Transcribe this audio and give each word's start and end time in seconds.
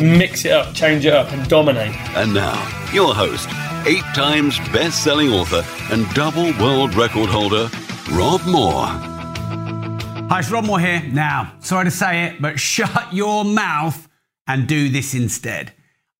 Mix 0.00 0.44
it 0.44 0.52
up, 0.52 0.74
change 0.74 1.06
it 1.06 1.12
up, 1.12 1.32
and 1.32 1.48
dominate. 1.48 1.94
And 2.16 2.34
now, 2.34 2.54
your 2.92 3.14
host, 3.14 3.48
eight 3.86 4.04
times 4.14 4.58
best 4.70 5.02
selling 5.02 5.30
author 5.30 5.64
and 5.92 6.08
double 6.14 6.52
world 6.58 6.94
record 6.94 7.28
holder, 7.28 7.68
Rob 8.12 8.44
Moore. 8.46 8.86
Hi, 10.28 10.40
it's 10.40 10.50
Rob 10.50 10.64
Moore 10.64 10.80
here. 10.80 11.02
Now, 11.12 11.52
sorry 11.60 11.84
to 11.84 11.90
say 11.90 12.24
it, 12.24 12.42
but 12.42 12.58
shut 12.58 13.12
your 13.12 13.44
mouth 13.44 14.08
and 14.46 14.66
do 14.66 14.88
this 14.88 15.14
instead. 15.14 15.72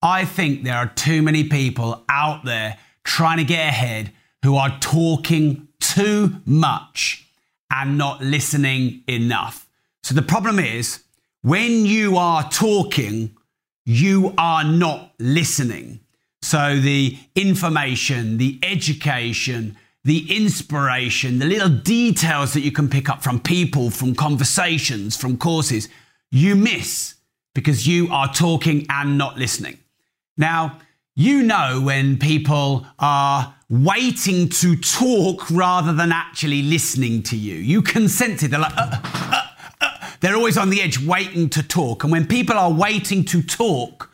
I 0.02 0.24
think 0.24 0.62
there 0.62 0.76
are 0.76 0.86
too 0.86 1.23
many 1.23 1.45
people 1.45 2.04
out 2.09 2.45
there 2.45 2.78
trying 3.02 3.38
to 3.38 3.45
get 3.45 3.68
ahead 3.68 4.12
who 4.45 4.56
are 4.56 4.78
talking 4.78 5.68
too 5.80 6.36
much 6.45 7.26
and 7.70 7.98
not 7.98 8.23
listening 8.23 9.02
enough. 9.09 9.68
So 10.02 10.14
the 10.14 10.23
problem 10.23 10.59
is 10.59 11.02
when 11.42 11.86
you 11.86 12.16
are 12.16 12.48
talking, 12.50 13.35
you 13.86 14.34
are 14.36 14.64
not 14.64 15.12
listening. 15.18 16.01
So 16.42 16.79
the 16.79 17.16
information, 17.34 18.37
the 18.37 18.59
education, 18.62 19.76
the 20.04 20.37
inspiration, 20.37 21.38
the 21.38 21.46
little 21.46 21.68
details 21.68 22.52
that 22.52 22.60
you 22.60 22.73
can 22.73 22.90
pick 22.90 23.09
up 23.09 23.23
from 23.23 23.40
people, 23.40 23.90
from 23.90 24.14
conversations, 24.14 25.16
from 25.16 25.38
courses, 25.38 25.88
you 26.30 26.54
miss 26.57 27.14
because 27.54 27.87
you 27.87 28.09
are 28.12 28.32
talking 28.32 28.84
and 28.90 29.16
not 29.16 29.38
listening. 29.38 29.79
Now, 30.37 30.79
you 31.14 31.42
know 31.42 31.80
when 31.82 32.18
people 32.18 32.87
are 32.98 33.54
waiting 33.70 34.48
to 34.48 34.76
talk 34.76 35.51
rather 35.51 35.92
than 35.92 36.12
actually 36.12 36.62
listening 36.62 37.23
to 37.24 37.37
you. 37.37 37.54
You 37.54 37.82
can 37.82 38.09
sense 38.09 38.42
it. 38.42 38.51
They're 38.51 38.60
like, 38.60 38.76
uh, 38.76 38.90
uh. 38.92 39.35
They're 40.27 40.35
always 40.35 40.59
on 40.59 40.71
the 40.71 40.82
edge 40.82 40.99
waiting 40.99 41.49
to 41.51 41.63
talk. 41.63 42.02
And 42.02 42.10
when 42.10 42.27
people 42.27 42.57
are 42.57 42.73
waiting 42.73 43.24
to 43.27 43.41
talk, 43.41 44.10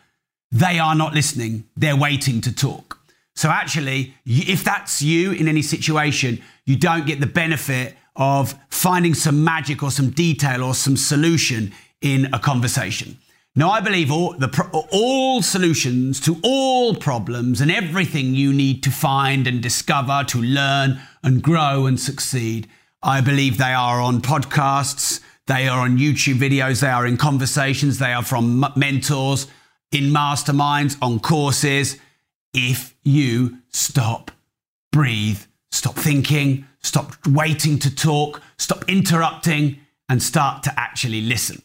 they 0.50 0.78
are 0.78 0.94
not 0.94 1.14
listening, 1.14 1.64
they're 1.74 1.96
waiting 1.96 2.42
to 2.42 2.54
talk. 2.54 2.98
So, 3.34 3.48
actually, 3.48 4.12
if 4.26 4.62
that's 4.62 5.00
you 5.00 5.32
in 5.32 5.48
any 5.48 5.62
situation, 5.62 6.42
you 6.66 6.76
don't 6.76 7.06
get 7.06 7.20
the 7.20 7.26
benefit 7.26 7.96
of 8.14 8.54
finding 8.68 9.14
some 9.14 9.42
magic 9.42 9.82
or 9.82 9.90
some 9.90 10.10
detail 10.10 10.62
or 10.62 10.74
some 10.74 10.98
solution 10.98 11.72
in 12.02 12.26
a 12.34 12.38
conversation. 12.38 13.16
Now, 13.56 13.70
I 13.70 13.80
believe 13.80 14.12
all, 14.12 14.34
the, 14.34 14.86
all 14.92 15.40
solutions 15.40 16.20
to 16.20 16.36
all 16.42 16.94
problems 16.94 17.62
and 17.62 17.70
everything 17.70 18.34
you 18.34 18.52
need 18.52 18.82
to 18.82 18.90
find 18.90 19.46
and 19.46 19.62
discover 19.62 20.24
to 20.24 20.42
learn 20.42 21.00
and 21.22 21.42
grow 21.42 21.86
and 21.86 21.98
succeed, 21.98 22.68
I 23.02 23.22
believe 23.22 23.56
they 23.56 23.72
are 23.72 23.98
on 23.98 24.20
podcasts, 24.20 25.20
they 25.46 25.68
are 25.68 25.80
on 25.80 25.98
YouTube 25.98 26.38
videos, 26.38 26.80
they 26.80 26.88
are 26.88 27.06
in 27.06 27.16
conversations, 27.16 27.98
they 27.98 28.12
are 28.12 28.22
from 28.22 28.64
mentors, 28.76 29.46
in 29.90 30.04
masterminds, 30.04 30.96
on 31.02 31.18
courses. 31.18 31.98
If 32.54 32.94
you 33.02 33.58
stop, 33.70 34.30
breathe, 34.92 35.40
stop 35.70 35.96
thinking, 35.96 36.66
stop 36.82 37.14
waiting 37.26 37.78
to 37.80 37.94
talk, 37.94 38.40
stop 38.56 38.84
interrupting, 38.88 39.78
and 40.08 40.22
start 40.22 40.62
to 40.64 40.80
actually 40.80 41.22
listen. 41.22 41.62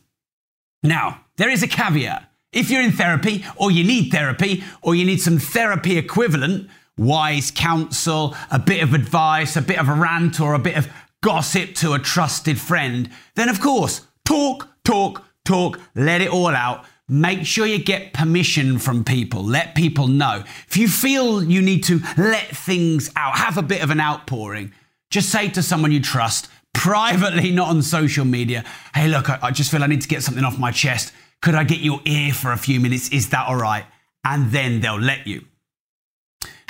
Now, 0.81 1.22
there 1.38 1.50
is 1.50 1.63
a 1.63 1.68
caveat. 1.68 2.24
If 2.53 2.69
you're 2.69 2.81
in 2.81 2.94
therapy, 2.94 3.46
or 3.56 3.72
you 3.72 3.84
need 3.84 4.09
therapy, 4.09 4.63
or 4.81 4.96
you 4.96 5.06
need 5.06 5.22
some 5.22 5.38
therapy 5.38 5.97
equivalent, 5.97 6.69
wise 6.97 7.51
counsel, 7.51 8.35
a 8.50 8.57
bit 8.57 8.81
of 8.81 8.94
advice, 8.94 9.56
a 9.56 9.62
bit 9.62 9.78
of 9.78 9.90
a 9.90 9.94
rant, 9.94 10.40
or 10.40 10.53
a 10.53 10.59
bit 10.59 10.78
of 10.78 10.88
gossip 11.27 11.75
to 11.75 11.91
a 11.91 11.99
trusted 11.99 12.57
friend, 12.57 13.09
then 13.35 13.49
of 13.49 13.59
course, 13.59 14.07
talk, 14.23 14.69
talk, 14.85 15.25
talk, 15.43 15.77
let 15.93 16.21
it 16.21 16.29
all 16.29 16.55
out. 16.55 16.85
Make 17.09 17.45
sure 17.45 17.65
you 17.65 17.83
get 17.83 18.13
permission 18.13 18.79
from 18.79 19.03
people. 19.03 19.43
Let 19.43 19.75
people 19.75 20.07
know. 20.07 20.45
If 20.69 20.77
you 20.77 20.88
feel 20.88 21.43
you 21.43 21.61
need 21.61 21.83
to 21.83 21.99
let 22.15 22.47
things 22.55 23.11
out, 23.17 23.39
have 23.39 23.57
a 23.57 23.61
bit 23.61 23.83
of 23.83 23.89
an 23.89 23.99
outpouring, 23.99 24.71
just 25.09 25.29
say 25.29 25.49
to 25.49 25.61
someone 25.61 25.91
you 25.91 25.99
trust, 25.99 26.47
privately, 26.73 27.51
not 27.59 27.67
on 27.67 27.81
social 27.81 28.23
media, 28.23 28.63
hey, 28.95 29.09
look, 29.09 29.29
I, 29.29 29.51
just 29.51 29.69
feel 29.69 29.83
I 29.83 29.88
need 29.88 30.03
to 30.03 30.07
get 30.07 30.23
something 30.23 30.45
off 30.45 30.57
my 30.57 30.71
chest. 30.71 31.11
Could 31.41 31.55
I 31.55 31.65
get 31.65 31.79
your 31.79 31.99
ear 32.05 32.31
for 32.31 32.53
a 32.53 32.57
few 32.57 32.79
minutes? 32.79 33.09
Is 33.09 33.31
that 33.31 33.49
all 33.49 33.57
right? 33.57 33.83
And 34.23 34.49
then 34.51 34.79
they'll 34.79 34.97
let 34.97 35.27
you. 35.27 35.44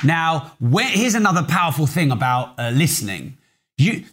Now, 0.03 0.53
where, 0.59 0.89
here's 0.89 1.13
another 1.13 1.44
powerful 1.44 1.85
thing 1.85 2.09
about 2.09 2.59
uh, 2.59 2.72
listening. 2.72 3.38
You, 3.78 4.06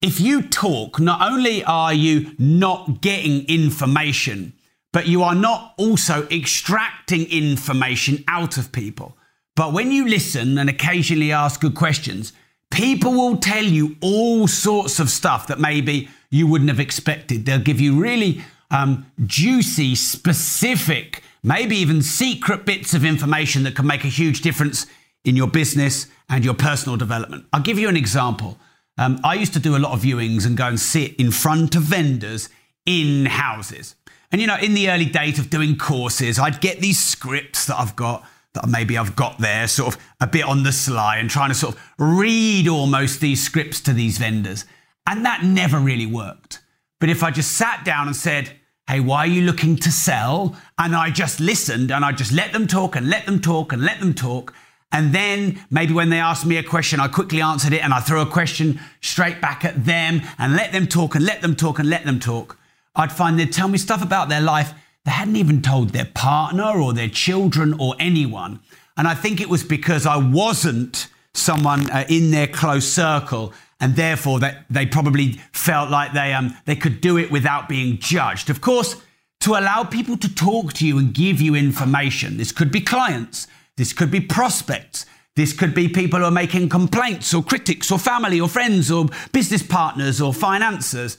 if 0.00 0.20
you 0.20 0.42
talk, 0.42 1.00
not 1.00 1.20
only 1.20 1.64
are 1.64 1.92
you 1.92 2.34
not 2.38 3.00
getting 3.00 3.46
information, 3.48 4.52
but 4.92 5.06
you 5.06 5.22
are 5.22 5.34
not 5.34 5.74
also 5.76 6.26
extracting 6.28 7.30
information 7.30 8.24
out 8.28 8.56
of 8.56 8.72
people. 8.72 9.16
But 9.56 9.72
when 9.72 9.90
you 9.90 10.06
listen 10.06 10.56
and 10.56 10.70
occasionally 10.70 11.32
ask 11.32 11.60
good 11.60 11.74
questions, 11.74 12.32
people 12.70 13.12
will 13.12 13.38
tell 13.38 13.64
you 13.64 13.96
all 14.00 14.46
sorts 14.46 15.00
of 15.00 15.10
stuff 15.10 15.48
that 15.48 15.58
maybe 15.58 16.08
you 16.30 16.46
wouldn't 16.46 16.70
have 16.70 16.80
expected. 16.80 17.44
They'll 17.44 17.58
give 17.58 17.80
you 17.80 18.00
really 18.00 18.42
um, 18.70 19.10
juicy, 19.26 19.96
specific, 19.96 21.22
maybe 21.42 21.76
even 21.76 22.02
secret 22.02 22.64
bits 22.64 22.94
of 22.94 23.04
information 23.04 23.64
that 23.64 23.74
can 23.74 23.86
make 23.86 24.04
a 24.04 24.08
huge 24.08 24.42
difference 24.42 24.86
in 25.24 25.34
your 25.34 25.48
business 25.48 26.06
and 26.28 26.44
your 26.44 26.54
personal 26.54 26.96
development. 26.96 27.46
I'll 27.52 27.62
give 27.62 27.78
you 27.78 27.88
an 27.88 27.96
example. 27.96 28.58
Um, 28.98 29.20
I 29.24 29.34
used 29.34 29.52
to 29.54 29.60
do 29.60 29.76
a 29.76 29.78
lot 29.78 29.92
of 29.92 30.02
viewings 30.02 30.44
and 30.44 30.56
go 30.56 30.66
and 30.66 30.78
sit 30.78 31.14
in 31.16 31.30
front 31.30 31.76
of 31.76 31.82
vendors 31.82 32.48
in 32.84 33.26
houses. 33.26 33.94
And 34.30 34.40
you 34.40 34.46
know, 34.46 34.56
in 34.56 34.74
the 34.74 34.90
early 34.90 35.06
days 35.06 35.38
of 35.38 35.48
doing 35.48 35.78
courses, 35.78 36.38
I'd 36.38 36.60
get 36.60 36.80
these 36.80 37.02
scripts 37.02 37.66
that 37.66 37.78
I've 37.78 37.96
got 37.96 38.26
that 38.54 38.68
maybe 38.68 38.98
I've 38.98 39.14
got 39.14 39.38
there, 39.38 39.68
sort 39.68 39.94
of 39.94 40.02
a 40.20 40.26
bit 40.26 40.44
on 40.44 40.62
the 40.62 40.72
sly, 40.72 41.18
and 41.18 41.30
trying 41.30 41.50
to 41.50 41.54
sort 41.54 41.74
of 41.74 41.94
read 41.98 42.66
almost 42.66 43.20
these 43.20 43.42
scripts 43.42 43.80
to 43.82 43.92
these 43.92 44.18
vendors. 44.18 44.64
And 45.06 45.24
that 45.24 45.44
never 45.44 45.78
really 45.78 46.06
worked. 46.06 46.60
But 46.98 47.08
if 47.08 47.22
I 47.22 47.30
just 47.30 47.52
sat 47.52 47.84
down 47.84 48.06
and 48.06 48.16
said, 48.16 48.50
Hey, 48.88 49.00
why 49.00 49.18
are 49.18 49.26
you 49.26 49.42
looking 49.42 49.76
to 49.76 49.92
sell? 49.92 50.56
And 50.78 50.96
I 50.96 51.10
just 51.10 51.40
listened 51.40 51.90
and 51.90 52.04
I 52.04 52.12
just 52.12 52.32
let 52.32 52.54
them 52.54 52.66
talk 52.66 52.96
and 52.96 53.08
let 53.08 53.26
them 53.26 53.38
talk 53.38 53.72
and 53.72 53.82
let 53.82 54.00
them 54.00 54.14
talk. 54.14 54.54
And 54.90 55.14
then 55.14 55.60
maybe 55.70 55.92
when 55.92 56.10
they 56.10 56.18
asked 56.18 56.46
me 56.46 56.56
a 56.56 56.62
question, 56.62 56.98
I 56.98 57.08
quickly 57.08 57.40
answered 57.42 57.72
it 57.72 57.84
and 57.84 57.92
I 57.92 58.00
threw 58.00 58.20
a 58.20 58.26
question 58.26 58.80
straight 59.00 59.40
back 59.40 59.64
at 59.64 59.84
them 59.84 60.22
and 60.38 60.56
let 60.56 60.72
them 60.72 60.86
talk 60.86 61.14
and 61.14 61.24
let 61.24 61.42
them 61.42 61.54
talk 61.54 61.78
and 61.78 61.90
let 61.90 62.04
them 62.04 62.20
talk. 62.20 62.58
I'd 62.96 63.12
find 63.12 63.38
they'd 63.38 63.52
tell 63.52 63.68
me 63.68 63.78
stuff 63.78 64.02
about 64.02 64.28
their 64.28 64.40
life 64.40 64.72
they 65.08 65.14
hadn't 65.14 65.36
even 65.36 65.62
told 65.62 65.90
their 65.90 66.04
partner 66.04 66.78
or 66.82 66.92
their 66.92 67.08
children 67.08 67.74
or 67.78 67.94
anyone. 67.98 68.60
And 68.98 69.08
I 69.08 69.14
think 69.14 69.40
it 69.40 69.48
was 69.48 69.64
because 69.64 70.04
I 70.04 70.18
wasn't 70.18 71.08
someone 71.32 71.90
uh, 71.90 72.04
in 72.10 72.30
their 72.30 72.46
close 72.46 72.86
circle, 72.86 73.54
and 73.80 73.96
therefore 73.96 74.38
that 74.40 74.66
they 74.68 74.84
probably 74.84 75.40
felt 75.52 75.88
like 75.88 76.12
they 76.12 76.34
um 76.34 76.54
they 76.66 76.76
could 76.76 77.00
do 77.00 77.16
it 77.16 77.30
without 77.30 77.70
being 77.70 77.96
judged. 77.98 78.50
Of 78.50 78.60
course, 78.60 79.00
to 79.40 79.52
allow 79.52 79.82
people 79.82 80.18
to 80.18 80.34
talk 80.34 80.74
to 80.74 80.86
you 80.86 80.98
and 80.98 81.14
give 81.14 81.40
you 81.40 81.54
information. 81.54 82.36
This 82.36 82.52
could 82.52 82.70
be 82.70 82.82
clients, 82.82 83.46
this 83.78 83.92
could 83.92 84.10
be 84.10 84.20
prospects, 84.20 85.06
this 85.36 85.52
could 85.52 85.72
be 85.72 85.88
people 85.88 86.18
who 86.18 86.24
are 86.24 86.32
making 86.32 86.68
complaints 86.68 87.32
or 87.32 87.44
critics 87.44 87.92
or 87.92 87.98
family 87.98 88.40
or 88.40 88.48
friends 88.48 88.90
or 88.90 89.06
business 89.32 89.62
partners 89.62 90.20
or 90.20 90.34
financiers. 90.34 91.16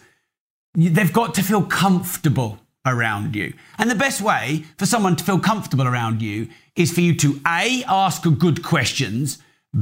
They've 0.76 1.14
got 1.14 1.34
to 1.36 1.44
feel 1.44 1.64
comfortable 1.64 2.60
around 2.86 3.34
you. 3.34 3.54
And 3.78 3.90
the 3.90 3.96
best 3.96 4.20
way 4.20 4.66
for 4.78 4.86
someone 4.86 5.16
to 5.16 5.24
feel 5.24 5.40
comfortable 5.40 5.88
around 5.88 6.22
you 6.22 6.50
is 6.76 6.92
for 6.92 7.00
you 7.00 7.16
to 7.16 7.40
A, 7.48 7.84
ask 7.88 8.24
good 8.24 8.62
questions, 8.62 9.38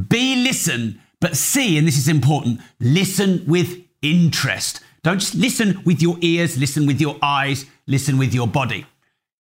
B, 0.08 0.44
listen, 0.44 1.02
but 1.20 1.36
C, 1.36 1.80
and 1.80 1.88
this 1.88 1.98
is 1.98 2.08
important, 2.08 2.62
listen 2.80 3.44
with 3.48 3.82
interest. 4.04 4.82
Don't 5.02 5.20
just 5.20 5.34
listen 5.34 5.82
with 5.84 6.00
your 6.00 6.18
ears, 6.22 6.60
listen 6.60 6.86
with 6.86 7.02
your 7.02 7.18
eyes, 7.24 7.66
listen 7.88 8.20
with 8.20 8.36
your 8.36 8.48
body. 8.48 8.86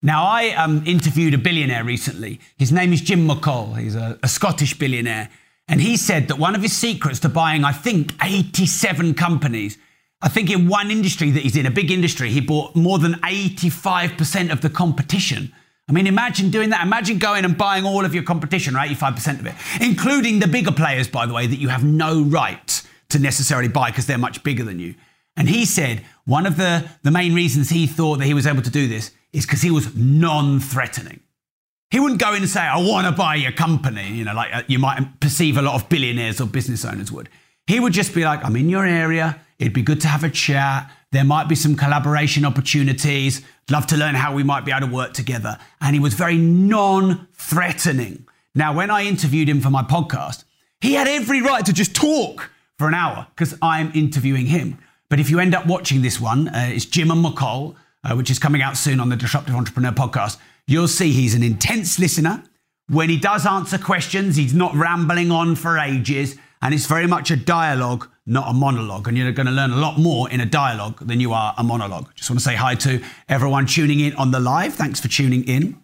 Now, 0.02 0.26
I 0.26 0.50
um, 0.50 0.84
interviewed 0.86 1.34
a 1.34 1.40
billionaire 1.40 1.84
recently. 1.84 2.40
His 2.58 2.72
name 2.72 2.94
is 2.94 3.02
Jim 3.02 3.28
McColl. 3.28 3.78
He's 3.78 3.96
a, 3.96 4.20
a 4.22 4.28
Scottish 4.28 4.78
billionaire. 4.78 5.30
And 5.68 5.82
he 5.82 5.98
said 5.98 6.28
that 6.28 6.38
one 6.38 6.56
of 6.56 6.62
his 6.62 6.76
secrets 6.76 7.20
to 7.22 7.30
buying, 7.30 7.64
I 7.64 7.72
think, 7.72 8.14
87 8.24 9.16
companies, 9.16 9.78
I 10.22 10.30
think 10.30 10.50
in 10.50 10.68
one 10.68 10.92
industry 10.92 11.32
that 11.32 11.42
he's 11.42 11.56
in, 11.56 11.66
a 11.66 11.72
big 11.72 11.92
industry, 11.92 12.30
he 12.30 12.42
bought 12.42 12.76
more 12.76 13.00
than 13.00 13.14
85% 13.16 14.52
of 14.52 14.62
the 14.62 14.70
competition. 14.70 15.52
I 15.90 15.94
mean, 15.94 16.06
imagine 16.06 16.52
doing 16.52 16.70
that. 16.70 16.86
Imagine 16.86 17.18
going 17.18 17.44
and 17.44 17.58
buying 17.58 17.86
all 17.86 18.06
of 18.06 18.14
your 18.14 18.24
competition, 18.24 18.76
or 18.76 18.80
85% 18.80 19.40
of 19.40 19.46
it, 19.48 19.56
including 19.82 20.40
the 20.40 20.48
bigger 20.48 20.72
players, 20.72 21.08
by 21.08 21.26
the 21.26 21.34
way, 21.34 21.48
that 21.48 21.60
you 21.60 21.70
have 21.70 21.84
no 21.84 22.22
right 22.24 22.82
to 23.10 23.20
necessarily 23.20 23.70
buy 23.70 23.90
because 23.90 24.06
they're 24.06 24.18
much 24.18 24.44
bigger 24.44 24.64
than 24.64 24.80
you. 24.80 24.96
And 25.36 25.50
he 25.50 25.66
said 25.66 26.04
one 26.26 26.46
of 26.46 26.58
the, 26.58 26.90
the 27.04 27.12
main 27.12 27.34
reasons 27.34 27.70
he 27.70 27.88
thought 27.88 28.20
that 28.20 28.26
he 28.26 28.34
was 28.34 28.48
able 28.48 28.64
to 28.64 28.70
do 28.70 28.88
this 28.88 29.12
is 29.33 29.45
because 29.45 29.62
he 29.62 29.71
was 29.71 29.95
non 29.95 30.59
threatening. 30.59 31.21
He 31.89 32.00
wouldn't 32.00 32.19
go 32.19 32.33
in 32.33 32.41
and 32.41 32.50
say, 32.50 32.59
I 32.59 32.77
want 32.77 33.07
to 33.07 33.13
buy 33.13 33.35
your 33.35 33.53
company, 33.53 34.09
you 34.09 34.25
know, 34.25 34.33
like 34.33 34.53
uh, 34.53 34.63
you 34.68 34.77
might 34.77 35.19
perceive 35.21 35.57
a 35.57 35.62
lot 35.62 35.75
of 35.75 35.88
billionaires 35.88 36.41
or 36.41 36.45
business 36.45 36.83
owners 36.83 37.12
would. 37.12 37.29
He 37.65 37.79
would 37.79 37.94
just 37.94 38.13
be 38.13 38.24
like, 38.25 38.44
I'm 38.44 38.56
in 38.56 38.69
your 38.69 38.85
area. 38.85 39.39
It'd 39.59 39.74
be 39.74 39.81
good 39.81 40.01
to 40.01 40.07
have 40.07 40.24
a 40.24 40.29
chat. 40.29 40.91
There 41.12 41.24
might 41.24 41.47
be 41.47 41.56
some 41.56 41.75
collaboration 41.75 42.45
opportunities. 42.45 43.41
Love 43.69 43.88
to 43.88 43.97
learn 43.97 44.15
how 44.15 44.33
we 44.33 44.44
might 44.44 44.65
be 44.65 44.71
able 44.71 44.88
to 44.88 44.94
work 44.94 45.13
together. 45.13 45.57
And 45.79 45.95
he 45.95 46.00
was 46.00 46.13
very 46.13 46.38
non 46.38 47.27
threatening. 47.33 48.27
Now, 48.53 48.74
when 48.74 48.89
I 48.89 49.03
interviewed 49.03 49.47
him 49.47 49.62
for 49.62 49.69
my 49.69 49.83
podcast, 49.83 50.44
he 50.81 50.94
had 50.94 51.07
every 51.07 51.41
right 51.41 51.65
to 51.65 51.74
just 51.74 51.95
talk 51.95 52.50
for 52.77 52.88
an 52.88 52.94
hour 52.94 53.27
because 53.35 53.57
I'm 53.62 53.91
interviewing 53.94 54.47
him. 54.47 54.77
But 55.09 55.19
if 55.19 55.29
you 55.29 55.39
end 55.39 55.56
up 55.56 55.65
watching 55.65 56.01
this 56.01 56.19
one, 56.19 56.50
uh, 56.50 56.69
it's 56.71 56.85
Jim 56.85 57.12
and 57.12 57.24
McColl, 57.24 57.75
uh, 58.04 58.16
which 58.16 58.30
is 58.30 58.40
coming 58.40 58.62
out 58.62 58.78
soon 58.78 59.00
on 59.00 59.10
the 59.10 59.16
Disruptive 59.16 59.56
Entrepreneur 59.56 59.92
podcast. 59.92 60.38
You'll 60.68 60.88
see 60.88 61.12
he's 61.12 61.34
an 61.34 61.44
intense 61.44 62.00
listener. 62.00 62.44
When 62.90 63.10
he 63.10 63.18
does 63.18 63.46
answer 63.46 63.78
questions, 63.78 64.36
he's 64.36 64.54
not 64.54 64.74
rambling 64.74 65.32
on 65.32 65.56
for 65.56 65.78
ages, 65.78 66.38
and 66.62 66.74
it's 66.74 66.86
very 66.86 67.08
much 67.08 67.32
a 67.32 67.36
dialogue, 67.36 68.10
not 68.26 68.50
a 68.50 68.54
monologue. 68.54 69.08
And 69.08 69.18
you're 69.18 69.32
going 69.32 69.46
to 69.48 69.52
learn 69.52 69.72
a 69.72 69.78
lot 69.78 70.00
more 70.00 70.30
in 70.30 70.40
a 70.40 70.46
dialogue 70.46 71.06
than 71.06 71.20
you 71.20 71.34
are 71.34 71.54
a 71.58 71.64
monologue. 71.64 72.14
Just 72.16 72.30
want 72.30 72.40
to 72.40 72.46
say 72.46 72.56
hi 72.56 72.76
to 72.76 73.04
everyone 73.28 73.66
tuning 73.66 74.00
in 74.00 74.14
on 74.16 74.32
the 74.32 74.40
live. 74.40 74.74
Thanks 74.74 75.00
for 75.00 75.08
tuning 75.08 75.44
in. 75.46 75.82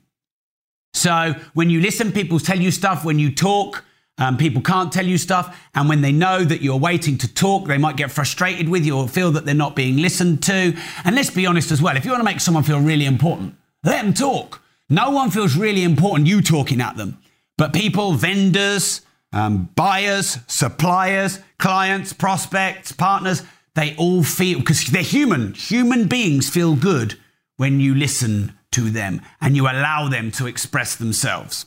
So, 0.94 1.34
when 1.54 1.70
you 1.70 1.82
listen, 1.82 2.12
people 2.12 2.40
tell 2.40 2.60
you 2.60 2.72
stuff. 2.72 3.04
When 3.04 3.20
you 3.20 3.34
talk, 3.34 3.84
um, 4.18 4.38
people 4.38 4.62
can't 4.62 4.92
tell 4.92 5.06
you 5.06 5.18
stuff, 5.18 5.60
and 5.74 5.90
when 5.90 6.02
they 6.02 6.12
know 6.12 6.44
that 6.44 6.62
you're 6.62 6.78
waiting 6.78 7.18
to 7.20 7.34
talk, 7.34 7.68
they 7.68 7.80
might 7.80 7.98
get 7.98 8.12
frustrated 8.12 8.70
with 8.70 8.86
you 8.86 8.98
or 8.98 9.08
feel 9.08 9.32
that 9.32 9.46
they're 9.46 9.56
not 9.56 9.76
being 9.76 9.98
listened 9.98 10.44
to. 10.44 10.76
And 11.04 11.16
let's 11.16 11.32
be 11.32 11.48
honest 11.48 11.72
as 11.72 11.82
well 11.82 11.98
if 11.98 12.06
you 12.06 12.12
want 12.12 12.22
to 12.22 12.26
make 12.26 12.40
someone 12.40 12.64
feel 12.64 12.80
really 12.80 13.06
important, 13.06 13.56
let 13.84 14.04
them 14.04 14.14
talk. 14.14 14.62
No 14.90 15.10
one 15.10 15.32
feels 15.32 15.56
really 15.56 15.84
important 15.84 16.28
you 16.28 16.42
talking 16.42 16.80
at 16.80 16.96
them. 16.96 17.18
But 17.58 17.74
people, 17.74 18.14
vendors, 18.14 19.02
um, 19.32 19.70
buyers, 19.76 20.38
suppliers, 20.48 21.40
clients, 21.58 22.14
prospects, 22.14 22.92
partners, 22.92 23.42
they 23.76 23.96
all 23.96 24.24
feel, 24.24 24.60
because 24.60 24.86
they're 24.88 25.02
human, 25.02 25.54
human 25.56 26.08
beings 26.08 26.50
feel 26.50 26.76
good 26.76 27.18
when 27.58 27.80
you 27.80 27.96
listen 27.96 28.54
to 28.72 28.90
them 28.90 29.22
and 29.42 29.56
you 29.56 29.64
allow 29.64 30.08
them 30.08 30.32
to 30.32 30.46
express 30.46 30.96
themselves. 30.96 31.66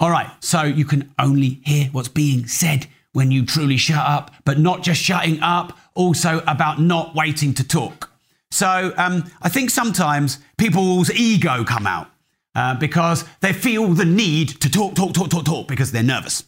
All 0.00 0.10
right, 0.10 0.30
so 0.40 0.62
you 0.62 0.86
can 0.86 1.12
only 1.18 1.60
hear 1.62 1.88
what's 1.92 2.08
being 2.08 2.46
said 2.46 2.86
when 3.12 3.30
you 3.30 3.44
truly 3.44 3.76
shut 3.76 3.98
up, 3.98 4.32
but 4.46 4.58
not 4.58 4.82
just 4.82 5.02
shutting 5.02 5.38
up, 5.42 5.76
also 5.94 6.38
about 6.46 6.80
not 6.80 7.14
waiting 7.14 7.52
to 7.52 7.68
talk. 7.68 8.10
So 8.50 8.94
um, 8.96 9.30
I 9.42 9.50
think 9.50 9.68
sometimes 9.68 10.38
people's 10.56 11.10
ego 11.10 11.64
come 11.64 11.86
out 11.86 12.10
uh, 12.54 12.76
because 12.76 13.26
they 13.40 13.52
feel 13.52 13.88
the 13.88 14.06
need 14.06 14.48
to 14.62 14.70
talk, 14.70 14.94
talk, 14.94 15.12
talk, 15.12 15.28
talk, 15.28 15.44
talk 15.44 15.68
because 15.68 15.92
they're 15.92 16.02
nervous, 16.02 16.44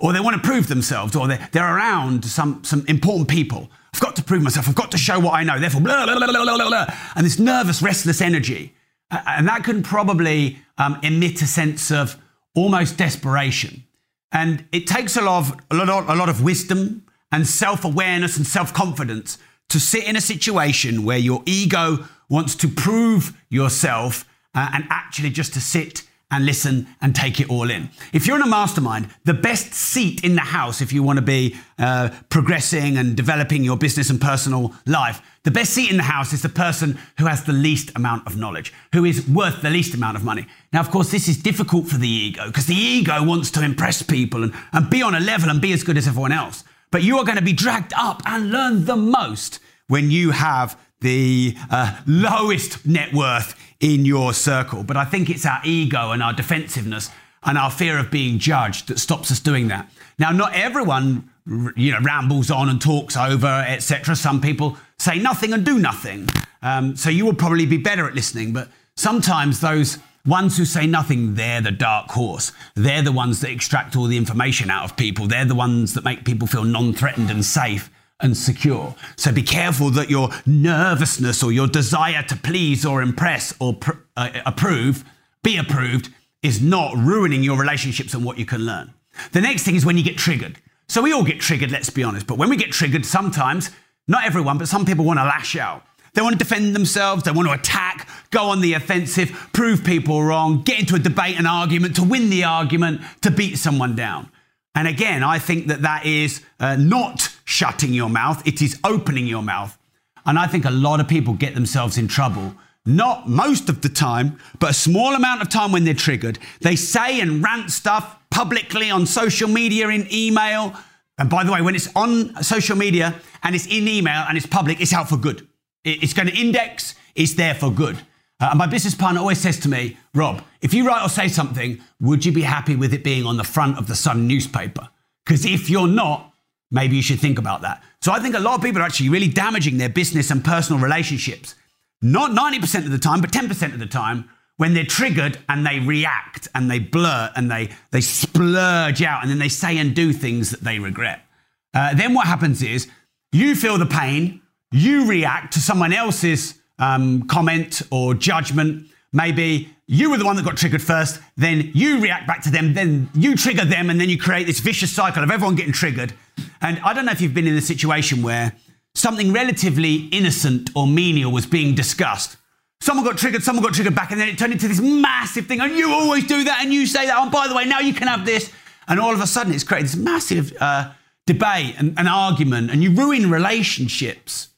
or 0.00 0.14
they 0.14 0.20
want 0.20 0.42
to 0.42 0.48
prove 0.48 0.68
themselves, 0.68 1.14
or 1.14 1.28
they're, 1.28 1.46
they're 1.52 1.76
around 1.76 2.24
some 2.24 2.64
some 2.64 2.86
important 2.88 3.28
people. 3.28 3.70
I've 3.92 4.00
got 4.00 4.16
to 4.16 4.24
prove 4.24 4.42
myself. 4.42 4.66
I've 4.66 4.74
got 4.74 4.90
to 4.92 4.98
show 4.98 5.20
what 5.20 5.34
I 5.34 5.44
know. 5.44 5.60
Therefore, 5.60 5.82
blah 5.82 6.06
blah 6.06 6.16
blah 6.16 6.26
blah 6.26 6.56
blah, 6.56 6.68
blah. 6.68 6.86
and 7.16 7.26
this 7.26 7.38
nervous, 7.38 7.82
restless 7.82 8.22
energy, 8.22 8.74
uh, 9.10 9.20
and 9.26 9.46
that 9.46 9.62
can 9.62 9.82
probably 9.82 10.58
um, 10.78 10.98
emit 11.02 11.42
a 11.42 11.46
sense 11.46 11.90
of 11.90 12.18
almost 12.54 12.96
desperation. 12.96 13.84
And 14.32 14.66
it 14.72 14.86
takes 14.86 15.16
a 15.16 15.22
lot 15.22 15.38
of, 15.38 15.60
a 15.70 15.74
lot, 15.84 16.08
a 16.08 16.14
lot 16.14 16.28
of 16.28 16.42
wisdom 16.42 17.06
and 17.30 17.46
self 17.46 17.84
awareness 17.84 18.36
and 18.36 18.46
self 18.46 18.72
confidence 18.72 19.38
to 19.68 19.80
sit 19.80 20.04
in 20.04 20.16
a 20.16 20.20
situation 20.20 21.04
where 21.04 21.18
your 21.18 21.42
ego 21.46 22.06
wants 22.28 22.54
to 22.56 22.68
prove 22.68 23.36
yourself 23.48 24.24
uh, 24.54 24.70
and 24.72 24.84
actually 24.90 25.30
just 25.30 25.54
to 25.54 25.60
sit 25.60 26.02
and 26.34 26.44
listen 26.44 26.88
and 27.00 27.14
take 27.14 27.40
it 27.40 27.48
all 27.48 27.70
in. 27.70 27.88
If 28.12 28.26
you're 28.26 28.36
in 28.36 28.42
a 28.42 28.46
mastermind, 28.46 29.08
the 29.24 29.34
best 29.34 29.72
seat 29.72 30.24
in 30.24 30.34
the 30.34 30.40
house, 30.40 30.80
if 30.80 30.92
you 30.92 31.02
want 31.02 31.18
to 31.18 31.24
be 31.24 31.56
uh, 31.78 32.10
progressing 32.28 32.96
and 32.96 33.16
developing 33.16 33.62
your 33.62 33.76
business 33.76 34.10
and 34.10 34.20
personal 34.20 34.74
life, 34.84 35.22
the 35.44 35.52
best 35.52 35.72
seat 35.72 35.90
in 35.90 35.96
the 35.96 36.02
house 36.02 36.32
is 36.32 36.42
the 36.42 36.48
person 36.48 36.98
who 37.18 37.26
has 37.26 37.44
the 37.44 37.52
least 37.52 37.92
amount 37.94 38.26
of 38.26 38.36
knowledge, 38.36 38.72
who 38.92 39.04
is 39.04 39.28
worth 39.28 39.62
the 39.62 39.70
least 39.70 39.94
amount 39.94 40.16
of 40.16 40.24
money. 40.24 40.46
Now, 40.72 40.80
of 40.80 40.90
course, 40.90 41.12
this 41.12 41.28
is 41.28 41.36
difficult 41.36 41.86
for 41.86 41.98
the 41.98 42.08
ego 42.08 42.46
because 42.46 42.66
the 42.66 42.74
ego 42.74 43.22
wants 43.22 43.52
to 43.52 43.62
impress 43.62 44.02
people 44.02 44.42
and, 44.42 44.52
and 44.72 44.90
be 44.90 45.02
on 45.02 45.14
a 45.14 45.20
level 45.20 45.50
and 45.50 45.60
be 45.60 45.72
as 45.72 45.84
good 45.84 45.96
as 45.96 46.08
everyone 46.08 46.32
else. 46.32 46.64
But 46.90 47.04
you 47.04 47.18
are 47.18 47.24
going 47.24 47.38
to 47.38 47.44
be 47.44 47.52
dragged 47.52 47.92
up 47.96 48.22
and 48.26 48.50
learn 48.50 48.86
the 48.86 48.96
most 48.96 49.60
when 49.86 50.10
you 50.10 50.32
have 50.32 50.76
the 51.00 51.56
uh, 51.70 52.00
lowest 52.06 52.84
net 52.86 53.12
worth 53.12 53.54
in 53.80 54.04
your 54.04 54.32
circle. 54.32 54.82
But 54.82 54.96
I 54.96 55.04
think 55.04 55.30
it's 55.30 55.46
our 55.46 55.60
ego 55.64 56.12
and 56.12 56.22
our 56.22 56.32
defensiveness 56.32 57.10
and 57.44 57.58
our 57.58 57.70
fear 57.70 57.98
of 57.98 58.10
being 58.10 58.38
judged 58.38 58.88
that 58.88 58.98
stops 58.98 59.30
us 59.30 59.40
doing 59.40 59.68
that. 59.68 59.90
Now, 60.18 60.30
not 60.30 60.54
everyone 60.54 61.30
you 61.46 61.92
know 61.92 62.00
rambles 62.00 62.50
on 62.50 62.68
and 62.68 62.80
talks 62.80 63.16
over, 63.16 63.64
etc. 63.68 64.16
Some 64.16 64.40
people 64.40 64.78
say 64.98 65.18
nothing 65.18 65.52
and 65.52 65.64
do 65.64 65.78
nothing. 65.78 66.28
Um, 66.62 66.96
so 66.96 67.10
you 67.10 67.26
will 67.26 67.34
probably 67.34 67.66
be 67.66 67.76
better 67.76 68.06
at 68.06 68.14
listening. 68.14 68.52
But 68.52 68.68
sometimes 68.96 69.60
those 69.60 69.98
ones 70.24 70.56
who 70.56 70.64
say 70.64 70.86
nothing, 70.86 71.34
they're 71.34 71.60
the 71.60 71.70
dark 71.70 72.10
horse. 72.10 72.52
They're 72.74 73.02
the 73.02 73.12
ones 73.12 73.40
that 73.40 73.50
extract 73.50 73.94
all 73.94 74.06
the 74.06 74.16
information 74.16 74.70
out 74.70 74.84
of 74.84 74.96
people. 74.96 75.26
They're 75.26 75.44
the 75.44 75.54
ones 75.54 75.92
that 75.94 76.04
make 76.04 76.24
people 76.24 76.48
feel 76.48 76.64
non-threatened 76.64 77.30
and 77.30 77.44
safe 77.44 77.90
and 78.24 78.36
secure. 78.36 78.94
So 79.16 79.30
be 79.30 79.42
careful 79.42 79.90
that 79.90 80.08
your 80.08 80.30
nervousness 80.46 81.42
or 81.42 81.52
your 81.52 81.68
desire 81.68 82.22
to 82.24 82.36
please 82.36 82.86
or 82.86 83.02
impress 83.02 83.54
or 83.60 83.74
pr- 83.74 83.98
uh, 84.16 84.30
approve, 84.46 85.04
be 85.42 85.58
approved, 85.58 86.08
is 86.42 86.60
not 86.60 86.96
ruining 86.96 87.42
your 87.42 87.58
relationships 87.58 88.14
and 88.14 88.24
what 88.24 88.38
you 88.38 88.46
can 88.46 88.62
learn. 88.62 88.94
The 89.32 89.42
next 89.42 89.64
thing 89.64 89.76
is 89.76 89.84
when 89.84 89.98
you 89.98 90.02
get 90.02 90.16
triggered. 90.16 90.58
So 90.88 91.02
we 91.02 91.12
all 91.12 91.22
get 91.22 91.38
triggered, 91.38 91.70
let's 91.70 91.90
be 91.90 92.02
honest. 92.02 92.26
But 92.26 92.38
when 92.38 92.48
we 92.48 92.56
get 92.56 92.72
triggered, 92.72 93.04
sometimes, 93.04 93.70
not 94.08 94.24
everyone, 94.24 94.56
but 94.56 94.68
some 94.68 94.86
people 94.86 95.04
want 95.04 95.18
to 95.18 95.24
lash 95.24 95.54
out. 95.54 95.84
They 96.14 96.22
want 96.22 96.32
to 96.32 96.38
defend 96.38 96.74
themselves, 96.74 97.24
they 97.24 97.30
want 97.30 97.48
to 97.48 97.54
attack, 97.54 98.08
go 98.30 98.44
on 98.44 98.60
the 98.60 98.72
offensive, 98.72 99.30
prove 99.52 99.84
people 99.84 100.22
wrong, 100.22 100.62
get 100.62 100.78
into 100.80 100.94
a 100.94 100.98
debate, 100.98 101.38
an 101.38 101.46
argument, 101.46 101.96
to 101.96 102.04
win 102.04 102.30
the 102.30 102.44
argument, 102.44 103.02
to 103.22 103.30
beat 103.30 103.58
someone 103.58 103.96
down. 103.96 104.30
And 104.74 104.88
again, 104.88 105.22
I 105.22 105.38
think 105.38 105.66
that 105.66 105.82
that 105.82 106.06
is 106.06 106.40
uh, 106.58 106.76
not 106.76 107.33
shutting 107.44 107.92
your 107.92 108.08
mouth, 108.08 108.46
it 108.46 108.62
is 108.62 108.78
opening 108.84 109.26
your 109.26 109.42
mouth. 109.42 109.78
And 110.26 110.38
I 110.38 110.46
think 110.46 110.64
a 110.64 110.70
lot 110.70 111.00
of 111.00 111.08
people 111.08 111.34
get 111.34 111.54
themselves 111.54 111.98
in 111.98 112.08
trouble. 112.08 112.54
Not 112.86 113.28
most 113.28 113.68
of 113.68 113.80
the 113.80 113.88
time, 113.88 114.38
but 114.58 114.70
a 114.70 114.74
small 114.74 115.14
amount 115.14 115.42
of 115.42 115.48
time 115.48 115.72
when 115.72 115.84
they're 115.84 115.94
triggered. 115.94 116.38
They 116.60 116.76
say 116.76 117.20
and 117.20 117.42
rant 117.42 117.70
stuff 117.70 118.18
publicly 118.30 118.90
on 118.90 119.06
social 119.06 119.48
media, 119.48 119.88
in 119.88 120.06
email. 120.12 120.74
And 121.18 121.30
by 121.30 121.44
the 121.44 121.52
way, 121.52 121.62
when 121.62 121.74
it's 121.74 121.88
on 121.94 122.42
social 122.42 122.76
media 122.76 123.14
and 123.42 123.54
it's 123.54 123.66
in 123.66 123.88
email 123.88 124.24
and 124.28 124.36
it's 124.36 124.46
public, 124.46 124.80
it's 124.80 124.92
out 124.92 125.08
for 125.08 125.16
good. 125.16 125.46
It's 125.84 126.12
going 126.12 126.28
to 126.28 126.34
index, 126.34 126.94
it's 127.14 127.34
there 127.34 127.54
for 127.54 127.70
good. 127.70 127.98
Uh, 128.40 128.48
and 128.50 128.58
my 128.58 128.66
business 128.66 128.94
partner 128.94 129.20
always 129.20 129.38
says 129.38 129.60
to 129.60 129.68
me, 129.68 129.96
Rob, 130.14 130.42
if 130.60 130.74
you 130.74 130.86
write 130.86 131.04
or 131.04 131.08
say 131.08 131.28
something, 131.28 131.80
would 132.00 132.24
you 132.24 132.32
be 132.32 132.42
happy 132.42 132.74
with 132.74 132.92
it 132.92 133.04
being 133.04 133.24
on 133.26 133.36
the 133.36 133.44
front 133.44 133.78
of 133.78 133.86
the 133.86 133.94
Sun 133.94 134.26
newspaper? 134.26 134.88
Because 135.24 135.46
if 135.46 135.70
you're 135.70 135.86
not, 135.86 136.33
maybe 136.74 136.96
you 136.96 137.02
should 137.02 137.20
think 137.20 137.38
about 137.38 137.62
that. 137.62 137.82
So 138.02 138.12
I 138.12 138.18
think 138.18 138.34
a 138.34 138.40
lot 138.40 138.56
of 138.56 138.62
people 138.62 138.82
are 138.82 138.84
actually 138.84 139.08
really 139.08 139.28
damaging 139.28 139.78
their 139.78 139.88
business 139.88 140.30
and 140.30 140.44
personal 140.44 140.82
relationships. 140.82 141.54
Not 142.02 142.32
90% 142.32 142.84
of 142.84 142.90
the 142.90 142.98
time, 142.98 143.20
but 143.20 143.30
10% 143.30 143.72
of 143.72 143.78
the 143.78 143.86
time 143.86 144.28
when 144.56 144.74
they're 144.74 144.84
triggered 144.84 145.38
and 145.48 145.64
they 145.64 145.78
react 145.78 146.48
and 146.54 146.70
they 146.70 146.80
blurt 146.80 147.30
and 147.36 147.50
they, 147.50 147.70
they 147.92 148.00
splurge 148.00 149.02
out 149.02 149.22
and 149.22 149.30
then 149.30 149.38
they 149.38 149.48
say 149.48 149.78
and 149.78 149.94
do 149.94 150.12
things 150.12 150.50
that 150.50 150.60
they 150.60 150.78
regret. 150.80 151.24
Uh, 151.72 151.94
then 151.94 152.12
what 152.12 152.26
happens 152.26 152.60
is 152.62 152.88
you 153.32 153.54
feel 153.54 153.78
the 153.78 153.86
pain, 153.86 154.42
you 154.72 155.08
react 155.08 155.52
to 155.54 155.60
someone 155.60 155.92
else's 155.92 156.58
um, 156.80 157.26
comment 157.28 157.82
or 157.90 158.14
judgment. 158.14 158.86
Maybe 159.12 159.70
you 159.86 160.10
were 160.10 160.18
the 160.18 160.24
one 160.24 160.34
that 160.36 160.44
got 160.44 160.56
triggered 160.56 160.82
first, 160.82 161.20
then 161.36 161.70
you 161.72 162.00
react 162.00 162.26
back 162.26 162.42
to 162.42 162.50
them, 162.50 162.74
then 162.74 163.10
you 163.14 163.36
trigger 163.36 163.64
them, 163.64 163.90
and 163.90 164.00
then 164.00 164.08
you 164.08 164.18
create 164.18 164.46
this 164.46 164.60
vicious 164.60 164.92
cycle 164.92 165.22
of 165.22 165.30
everyone 165.30 165.54
getting 165.54 165.72
triggered. 165.72 166.12
And 166.60 166.78
I 166.80 166.92
don't 166.92 167.04
know 167.06 167.12
if 167.12 167.20
you've 167.20 167.34
been 167.34 167.46
in 167.46 167.56
a 167.56 167.60
situation 167.60 168.22
where 168.22 168.54
something 168.94 169.32
relatively 169.32 170.08
innocent 170.12 170.70
or 170.74 170.86
menial 170.86 171.32
was 171.32 171.46
being 171.46 171.74
discussed. 171.74 172.36
Someone 172.80 173.04
got 173.04 173.16
triggered, 173.16 173.42
someone 173.42 173.64
got 173.64 173.74
triggered 173.74 173.94
back, 173.94 174.10
and 174.10 174.20
then 174.20 174.28
it 174.28 174.38
turned 174.38 174.52
into 174.52 174.68
this 174.68 174.80
massive 174.80 175.46
thing. 175.46 175.60
And 175.60 175.76
you 175.76 175.90
always 175.90 176.26
do 176.26 176.44
that, 176.44 176.62
and 176.62 176.72
you 176.72 176.86
say 176.86 177.06
that. 177.06 177.18
And 177.18 177.30
by 177.32 177.48
the 177.48 177.54
way, 177.54 177.64
now 177.64 177.80
you 177.80 177.94
can 177.94 178.08
have 178.08 178.26
this. 178.26 178.52
And 178.86 179.00
all 179.00 179.14
of 179.14 179.20
a 179.20 179.26
sudden, 179.26 179.54
it's 179.54 179.64
created 179.64 179.86
this 179.88 179.96
massive 179.96 180.52
uh, 180.60 180.92
debate 181.26 181.74
and 181.78 181.98
an 181.98 182.06
argument, 182.06 182.70
and 182.70 182.82
you 182.82 182.90
ruin 182.94 183.30
relationships. 183.30 184.48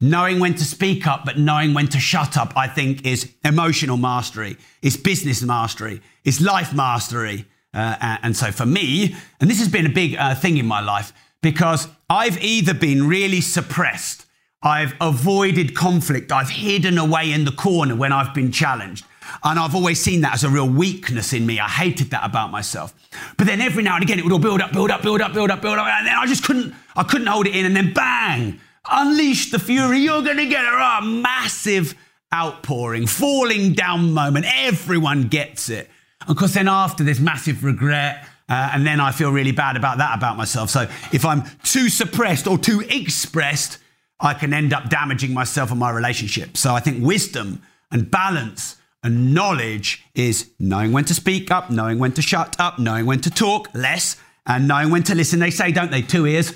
knowing 0.00 0.38
when 0.38 0.54
to 0.54 0.64
speak 0.64 1.06
up, 1.06 1.24
but 1.24 1.38
knowing 1.38 1.74
when 1.74 1.88
to 1.88 1.98
shut 1.98 2.36
up, 2.36 2.52
I 2.56 2.68
think 2.68 3.06
is 3.06 3.32
emotional 3.44 3.96
mastery, 3.96 4.56
it's 4.82 4.96
business 4.96 5.42
mastery, 5.42 6.00
it's 6.24 6.40
life 6.40 6.72
mastery. 6.74 7.46
Uh, 7.74 8.18
and 8.22 8.36
so 8.36 8.52
for 8.52 8.66
me, 8.66 9.16
and 9.40 9.50
this 9.50 9.58
has 9.58 9.68
been 9.68 9.86
a 9.86 9.90
big 9.90 10.16
uh, 10.16 10.34
thing 10.34 10.56
in 10.56 10.66
my 10.66 10.80
life 10.80 11.12
because 11.42 11.88
I've 12.08 12.42
either 12.42 12.72
been 12.72 13.08
really 13.08 13.40
suppressed, 13.40 14.24
I've 14.62 14.94
avoided 15.00 15.74
conflict, 15.74 16.32
I've 16.32 16.50
hidden 16.50 16.96
away 16.98 17.32
in 17.32 17.44
the 17.44 17.52
corner 17.52 17.96
when 17.96 18.12
I've 18.12 18.32
been 18.32 18.52
challenged. 18.52 19.04
And 19.42 19.58
I've 19.58 19.74
always 19.74 20.00
seen 20.00 20.20
that 20.20 20.34
as 20.34 20.44
a 20.44 20.48
real 20.48 20.68
weakness 20.68 21.32
in 21.32 21.44
me. 21.46 21.58
I 21.58 21.68
hated 21.68 22.10
that 22.10 22.24
about 22.24 22.50
myself. 22.50 22.94
But 23.36 23.46
then 23.46 23.60
every 23.60 23.82
now 23.82 23.94
and 23.96 24.04
again 24.04 24.18
it 24.18 24.24
would 24.24 24.32
all 24.32 24.38
build 24.38 24.60
up, 24.60 24.72
build 24.72 24.90
up, 24.90 25.02
build 25.02 25.20
up, 25.20 25.32
build 25.32 25.50
up, 25.50 25.60
build 25.60 25.78
up, 25.78 25.86
and 25.86 26.06
then 26.06 26.14
I 26.14 26.26
just 26.26 26.44
couldn't, 26.44 26.74
I 26.94 27.02
couldn't 27.02 27.26
hold 27.26 27.46
it 27.46 27.56
in, 27.56 27.66
and 27.66 27.74
then 27.74 27.92
bang, 27.92 28.60
unleash 28.90 29.50
the 29.50 29.58
fury. 29.58 29.98
You're 29.98 30.22
gonna 30.22 30.46
get 30.46 30.64
a 30.64 31.00
massive 31.02 31.94
outpouring, 32.32 33.06
falling 33.06 33.72
down 33.72 34.12
moment. 34.12 34.46
Everyone 34.48 35.28
gets 35.28 35.68
it. 35.68 35.90
Of 36.26 36.36
course, 36.36 36.54
then 36.54 36.68
after 36.68 37.04
this 37.04 37.20
massive 37.20 37.64
regret, 37.64 38.26
uh, 38.48 38.70
and 38.72 38.86
then 38.86 39.00
I 39.00 39.12
feel 39.12 39.30
really 39.30 39.52
bad 39.52 39.76
about 39.76 39.98
that 39.98 40.16
about 40.16 40.36
myself. 40.36 40.70
So 40.70 40.82
if 41.12 41.24
I'm 41.24 41.44
too 41.62 41.88
suppressed 41.88 42.46
or 42.46 42.58
too 42.58 42.82
expressed, 42.88 43.78
I 44.20 44.34
can 44.34 44.52
end 44.52 44.72
up 44.72 44.90
damaging 44.90 45.32
myself 45.32 45.70
and 45.70 45.80
my 45.80 45.90
relationship. 45.90 46.56
So 46.56 46.74
I 46.74 46.80
think 46.80 47.04
wisdom 47.04 47.62
and 47.90 48.10
balance 48.10 48.76
and 49.02 49.34
knowledge 49.34 50.04
is 50.14 50.50
knowing 50.58 50.92
when 50.92 51.04
to 51.06 51.14
speak 51.14 51.50
up, 51.50 51.70
knowing 51.70 51.98
when 51.98 52.12
to 52.12 52.22
shut 52.22 52.58
up, 52.58 52.78
knowing 52.78 53.06
when 53.06 53.20
to 53.20 53.30
talk 53.30 53.68
less, 53.74 54.16
and 54.46 54.68
knowing 54.68 54.90
when 54.90 55.02
to 55.04 55.14
listen. 55.14 55.40
They 55.40 55.50
say, 55.50 55.72
don't 55.72 55.90
they? 55.90 56.02
Two 56.02 56.26
ears, 56.26 56.54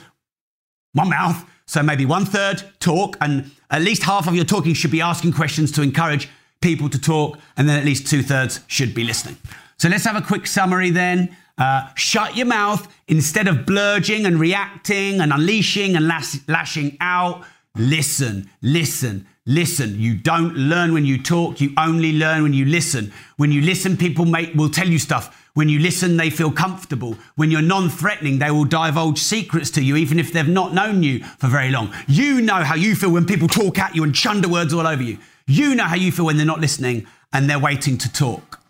one 0.93 1.11
mouth. 1.11 1.45
So 1.67 1.83
maybe 1.83 2.07
one 2.07 2.25
third 2.25 2.62
talk, 2.81 3.17
and 3.21 3.50
at 3.71 3.83
least 3.83 4.03
half 4.03 4.27
of 4.27 4.35
your 4.35 4.47
talking 4.47 4.73
should 4.73 4.91
be 4.91 5.03
asking 5.03 5.33
questions 5.33 5.71
to 5.73 5.83
encourage 5.83 6.29
people 6.61 6.88
to 6.88 6.99
talk, 6.99 7.38
and 7.57 7.69
then 7.69 7.79
at 7.79 7.85
least 7.85 8.07
two 8.07 8.23
thirds 8.23 8.61
should 8.67 8.95
be 8.95 9.05
listening. 9.05 9.37
So 9.79 9.88
let's 9.88 10.05
have 10.05 10.17
a 10.17 10.23
quick 10.23 10.47
summary 10.47 10.91
then. 10.91 11.37
Uh, 11.57 11.88
shut 11.95 12.37
your 12.37 12.47
mouth 12.47 12.87
instead 13.09 13.49
of 13.49 13.59
blurging 13.59 14.27
and 14.27 14.38
reacting 14.38 15.21
and 15.21 15.33
unleashing 15.33 15.97
and 15.97 16.07
lash- 16.07 16.47
lashing 16.47 16.97
out. 17.00 17.45
Listen, 17.77 18.49
listen, 18.62 19.27
listen. 19.47 19.99
You 19.99 20.17
don't 20.17 20.55
learn 20.55 20.93
when 20.93 21.05
you 21.05 21.21
talk. 21.21 21.61
You 21.61 21.73
only 21.77 22.12
learn 22.12 22.43
when 22.45 22.53
you 22.53 22.65
listen. 22.65 23.12
When 23.37 23.53
you 23.53 23.61
listen, 23.61 23.97
people 23.97 24.25
will 24.55 24.71
tell 24.71 24.88
you 24.88 24.99
stuff. 24.99 25.35
When 25.55 25.69
you 25.69 25.81
listen, 25.81 26.17
they 26.17 26.31
feel 26.31 26.53
comfortable. 26.53 27.17
When 27.35 27.50
you're 27.50 27.62
non 27.62 27.88
threatening, 27.88 28.38
they 28.38 28.53
will 28.53 28.65
divulge 28.65 29.19
secrets 29.19 29.71
to 29.71 29.83
you, 29.83 29.97
even 29.97 30.21
if 30.21 30.33
they've 30.33 30.47
not 30.47 30.75
known 30.75 31.03
you 31.03 31.25
for 31.25 31.49
very 31.49 31.71
long. 31.71 31.93
You 32.07 32.41
know 32.41 32.62
how 32.62 32.77
you 32.77 32.95
feel 32.95 33.11
when 33.11 33.27
people 33.27 33.49
talk 33.49 33.79
at 33.79 33.97
you 33.97 34.05
and 34.05 34.15
chunder 34.15 34.49
words 34.49 34.73
all 34.73 34.87
over 34.87 35.03
you. 35.03 35.19
You 35.49 35.75
know 35.75 35.85
how 35.85 35.97
you 35.97 36.12
feel 36.12 36.26
when 36.26 36.37
they're 36.37 36.47
not 36.47 36.61
listening 36.61 37.07
and 37.33 37.49
they're 37.49 37.59
waiting 37.59 37.99
to 37.99 38.12
talk. 38.12 38.61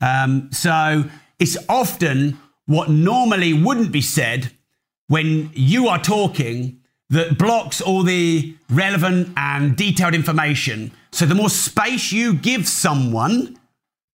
Um, 0.00 0.50
so 0.52 1.04
it's 1.38 1.56
often 1.68 2.38
what 2.66 2.88
normally 2.88 3.52
wouldn't 3.52 3.92
be 3.92 4.00
said 4.00 4.52
when 5.08 5.50
you 5.52 5.88
are 5.88 5.98
talking 5.98 6.80
that 7.10 7.38
blocks 7.38 7.80
all 7.80 8.02
the 8.02 8.54
relevant 8.70 9.32
and 9.36 9.76
detailed 9.76 10.14
information. 10.14 10.92
So 11.10 11.26
the 11.26 11.34
more 11.34 11.50
space 11.50 12.12
you 12.12 12.34
give 12.34 12.68
someone, 12.68 13.58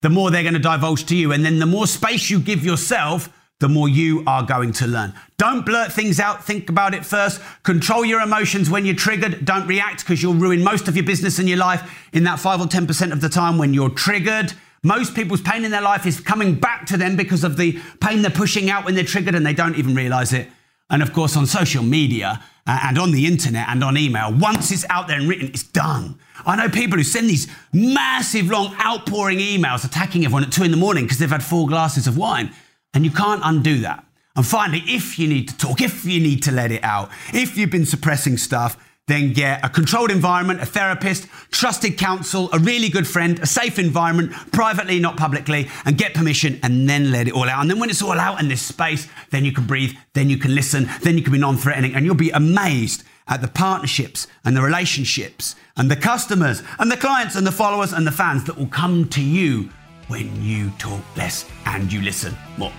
the 0.02 0.11
more 0.11 0.31
they're 0.31 0.43
going 0.43 0.54
to 0.54 0.61
divulge 0.61 1.04
to 1.07 1.16
you. 1.16 1.33
And 1.33 1.45
then 1.45 1.59
the 1.59 1.66
more 1.66 1.87
space 1.87 2.31
you 2.31 2.38
give 2.38 2.64
yourself, 2.64 3.28
the 3.61 3.69
more 3.69 3.89
you 3.89 4.25
are 4.27 4.43
going 4.43 4.73
to 4.73 4.87
learn. 4.87 5.15
Don't 5.39 5.65
blurt 5.65 5.93
things 5.93 6.19
out. 6.19 6.45
Think 6.45 6.69
about 6.69 6.95
it 6.95 7.05
first. 7.05 7.41
Control 7.63 8.05
your 8.05 8.21
emotions 8.21 8.69
when 8.69 8.85
you're 8.85 8.95
triggered. 8.95 9.45
Don't 9.45 9.67
react 9.67 10.01
because 10.01 10.23
you'll 10.23 10.35
ruin 10.35 10.63
most 10.63 10.89
of 10.89 10.97
your 10.97 11.05
business 11.05 11.39
and 11.39 11.49
your 11.49 11.59
life 11.59 12.09
in 12.13 12.25
that 12.25 12.41
5 12.41 12.61
or 12.61 12.67
10% 12.67 13.13
of 13.13 13.21
the 13.21 13.29
time 13.29 13.59
when 13.59 13.73
you're 13.73 13.91
triggered. 13.91 14.53
Most 14.83 15.15
people's 15.15 15.41
pain 15.41 15.65
in 15.65 15.71
their 15.71 15.81
life 15.81 16.05
is 16.05 16.21
coming 16.21 16.57
back 16.57 16.85
to 16.87 16.97
them 16.97 17.17
because 17.17 17.43
of 17.43 17.57
the 17.57 17.81
pain 18.01 18.23
they're 18.23 18.31
pushing 18.31 18.69
out 18.69 18.85
when 18.85 18.95
they're 18.95 19.05
triggered 19.05 19.35
and 19.35 19.47
they 19.47 19.55
don't 19.55 19.77
even 19.77 19.95
realize 19.95 20.33
it. 20.33 20.49
And 20.91 21.03
of 21.03 21.13
course, 21.13 21.37
on 21.37 21.47
social 21.47 21.83
media 21.83 22.43
uh, 22.67 22.81
and 22.83 22.99
on 22.99 23.11
the 23.11 23.27
internet 23.27 23.67
and 23.69 23.83
on 23.83 23.97
email, 23.97 24.33
once 24.33 24.71
it's 24.71 24.85
out 24.91 25.09
there 25.09 25.19
and 25.19 25.29
written, 25.29 25.49
it's 25.49 25.63
done. 25.63 26.19
I 26.45 26.57
know 26.57 26.69
people 26.69 26.99
who 26.99 27.05
send 27.05 27.31
these 27.31 27.49
massive, 27.73 28.51
long, 28.51 28.77
outpouring 28.79 29.39
emails 29.39 29.85
attacking 29.87 30.25
everyone 30.25 30.45
at 30.45 30.53
two 30.53 30.65
in 30.65 30.71
the 30.71 30.77
morning 30.77 31.05
because 31.05 31.19
they've 31.19 31.31
had 31.31 31.43
four 31.43 31.67
glasses 31.67 32.07
of 32.07 32.19
wine. 32.19 32.53
And 32.95 33.05
you 33.05 33.11
can't 33.11 33.43
undo 33.45 33.81
that. 33.81 34.05
And 34.37 34.47
finally, 34.47 34.83
if 34.87 35.19
you 35.19 35.29
need 35.29 35.49
to 35.49 35.57
talk, 35.57 35.81
if 35.81 36.05
you 36.05 36.21
need 36.21 36.43
to 36.45 36.53
let 36.53 36.73
it 36.73 36.83
out, 36.83 37.11
if 37.33 37.57
you've 37.57 37.71
been 37.71 37.87
suppressing 37.87 38.37
stuff, 38.37 38.77
then 39.07 39.35
get 39.35 39.63
a 39.63 39.69
controlled 39.69 40.11
environment, 40.11 40.63
a 40.63 40.67
therapist, 40.67 41.29
trusted 41.51 41.99
counsel, 41.99 42.49
a 42.53 42.59
really 42.59 42.89
good 42.89 43.07
friend, 43.07 43.39
a 43.41 43.47
safe 43.47 43.79
environment, 43.79 44.33
privately, 44.51 44.99
not 44.99 45.17
publicly, 45.17 45.69
and 45.85 45.99
get 45.99 46.15
permission 46.15 46.59
and 46.63 46.89
then 46.89 47.11
let 47.11 47.29
it 47.29 47.35
all 47.35 47.49
out. 47.49 47.61
And 47.61 47.71
then 47.71 47.79
when 47.79 47.91
it's 47.91 48.01
all 48.01 48.19
out 48.19 48.41
in 48.41 48.49
this 48.49 48.63
space, 48.63 49.07
then 49.31 49.45
you 49.45 49.53
can 49.53 49.67
breathe, 49.67 49.93
then 50.15 50.31
you 50.31 50.39
can 50.39 50.55
listen, 50.55 50.89
then 51.03 51.19
you 51.19 51.23
can 51.23 51.33
be 51.33 51.39
non 51.39 51.59
threatening, 51.59 51.95
and 51.95 52.07
you'll 52.07 52.15
be 52.15 52.31
amazed 52.31 53.05
at 53.29 53.43
the 53.43 53.49
partnerships 53.49 54.27
and 54.45 54.57
the 54.57 54.63
relationships 54.63 55.55
and 55.77 55.91
the 55.91 55.97
customers 55.97 56.63
and 56.79 56.91
the 56.91 56.97
clients 56.97 57.37
and 57.37 57.47
the 57.47 57.53
followers 57.53 57.93
and 57.93 58.07
the 58.07 58.13
fans 58.13 58.45
that 58.45 58.57
will 58.57 58.67
come 58.67 59.09
to 59.09 59.23
you 59.23 59.71
when 60.09 60.43
you 60.43 60.71
talk 60.79 61.01
less 61.17 61.49
and 61.67 61.93
you 61.93 62.01
listen 62.03 62.35
more. 62.59 62.73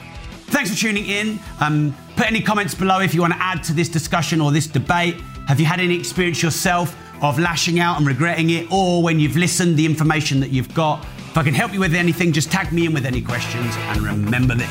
Thanks 0.47 0.69
for 0.69 0.77
tuning 0.77 1.05
in. 1.05 1.39
Um, 1.59 1.95
put 2.15 2.27
any 2.27 2.41
comments 2.41 2.75
below 2.75 2.99
if 2.99 3.13
you 3.13 3.21
want 3.21 3.33
to 3.33 3.41
add 3.41 3.63
to 3.63 3.73
this 3.73 3.89
discussion 3.89 4.39
or 4.39 4.51
this 4.51 4.67
debate. 4.67 5.15
Have 5.47 5.59
you 5.59 5.65
had 5.65 5.79
any 5.79 5.95
experience 5.97 6.41
yourself 6.41 6.95
of 7.21 7.39
lashing 7.39 7.79
out 7.79 7.97
and 7.97 8.05
regretting 8.05 8.49
it, 8.51 8.71
or 8.71 9.01
when 9.01 9.19
you've 9.19 9.37
listened, 9.37 9.77
the 9.77 9.85
information 9.85 10.39
that 10.39 10.49
you've 10.49 10.73
got? 10.73 11.03
If 11.03 11.37
I 11.37 11.43
can 11.43 11.53
help 11.53 11.73
you 11.73 11.79
with 11.79 11.93
anything, 11.93 12.31
just 12.31 12.51
tag 12.51 12.71
me 12.71 12.85
in 12.85 12.93
with 12.93 13.05
any 13.05 13.21
questions. 13.21 13.75
And 13.77 14.01
remember 14.01 14.55
this 14.55 14.69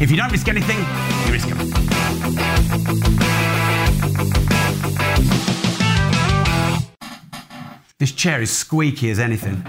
if 0.00 0.10
you 0.10 0.16
don't 0.16 0.30
risk 0.30 0.48
anything, 0.48 0.78
you 1.26 1.32
risk 1.32 1.48
everything. 1.48 1.88
This 7.98 8.12
chair 8.12 8.40
is 8.40 8.56
squeaky 8.56 9.10
as 9.10 9.18
anything. 9.18 9.64